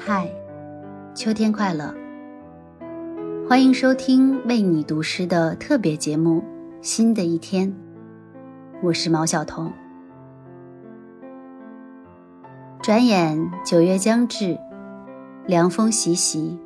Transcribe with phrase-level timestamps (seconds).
[0.00, 0.30] 嗨
[1.12, 1.92] 秋天快乐！
[3.48, 6.40] 欢迎收听为你读诗的特别节目
[6.80, 7.68] 《新的一天》，
[8.80, 9.72] 我是毛晓彤。
[12.80, 14.56] 转眼九月将至，
[15.46, 16.56] 凉风习习，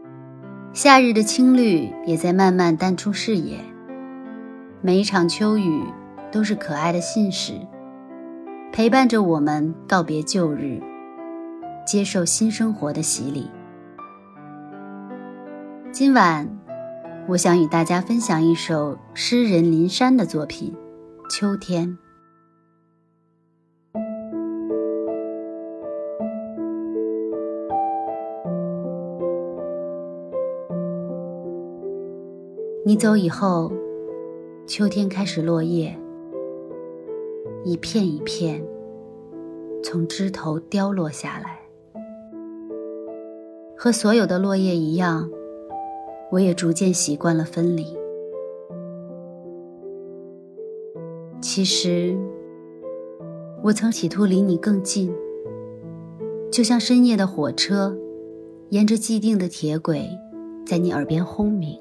[0.75, 3.57] 夏日的青绿也在慢慢淡出视野。
[4.83, 5.83] 每一场秋雨
[6.31, 7.55] 都是可爱的信使，
[8.73, 10.83] 陪伴着我们告别旧日，
[11.85, 13.51] 接受新生活的洗礼。
[15.91, 16.49] 今晚，
[17.29, 20.75] 我想与大家分享一首诗人林珊的作品
[21.31, 21.89] 《秋天》。
[32.85, 33.73] 你走以后，
[34.67, 35.97] 秋天开始落叶，
[37.65, 38.63] 一片一片
[39.85, 41.61] 从枝头凋落下来，
[43.83, 45.29] 和所有的落叶一样。
[46.31, 47.85] 我也逐渐习惯了分离。
[51.41, 52.17] 其实，
[53.61, 55.13] 我曾企图离你更近，
[56.49, 57.99] 就像深夜的火车，
[58.69, 60.09] 沿着既定的铁轨，
[60.65, 61.77] 在你耳边轰鸣；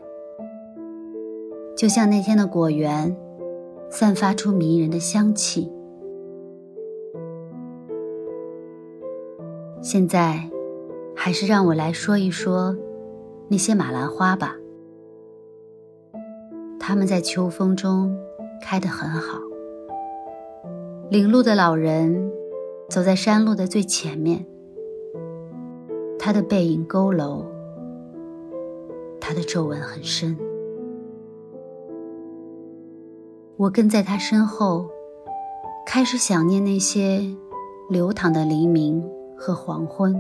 [1.78, 3.16] 就像那天的果园，
[3.92, 5.72] 散发出迷人的香气。
[9.84, 10.50] 现在，
[11.24, 12.76] 还是让我来说一说。
[13.48, 14.56] 那些马兰花吧，
[16.80, 18.18] 它们在秋风中
[18.60, 19.40] 开得很好。
[21.12, 22.32] 领路的老人
[22.90, 24.44] 走在山路的最前面，
[26.18, 27.46] 他的背影佝偻，
[29.20, 30.36] 他的皱纹很深。
[33.58, 34.90] 我跟在他身后，
[35.86, 37.22] 开始想念那些
[37.92, 40.16] 流淌的黎明和黄昏。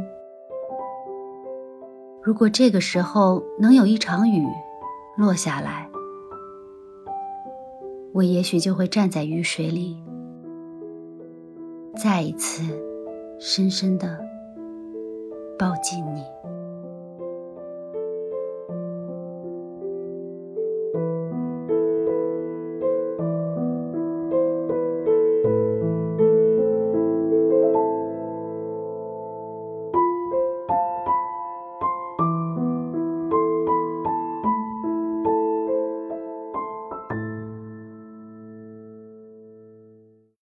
[2.23, 4.45] 如果这个时候能有一场雨
[5.17, 5.89] 落下来，
[8.13, 9.97] 我也许就会站在雨水里，
[11.95, 12.61] 再一次
[13.39, 14.23] 深深的
[15.57, 16.23] 抱紧你。